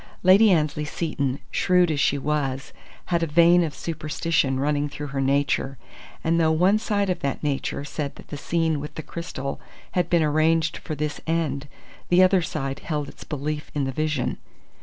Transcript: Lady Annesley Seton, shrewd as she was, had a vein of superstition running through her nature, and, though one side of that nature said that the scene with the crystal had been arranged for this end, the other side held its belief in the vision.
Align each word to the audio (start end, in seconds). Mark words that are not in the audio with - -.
Lady 0.23 0.51
Annesley 0.51 0.83
Seton, 0.83 1.37
shrewd 1.51 1.91
as 1.91 1.99
she 1.99 2.17
was, 2.17 2.73
had 3.13 3.21
a 3.21 3.27
vein 3.27 3.63
of 3.63 3.75
superstition 3.75 4.59
running 4.59 4.89
through 4.89 5.05
her 5.05 5.21
nature, 5.21 5.77
and, 6.23 6.39
though 6.39 6.51
one 6.51 6.79
side 6.79 7.11
of 7.11 7.19
that 7.19 7.43
nature 7.43 7.85
said 7.85 8.15
that 8.15 8.29
the 8.29 8.35
scene 8.35 8.79
with 8.79 8.95
the 8.95 9.03
crystal 9.03 9.61
had 9.91 10.09
been 10.09 10.23
arranged 10.23 10.77
for 10.79 10.95
this 10.95 11.21
end, 11.27 11.67
the 12.09 12.23
other 12.23 12.41
side 12.41 12.79
held 12.79 13.09
its 13.09 13.23
belief 13.23 13.69
in 13.75 13.83
the 13.83 13.91
vision. 13.91 14.39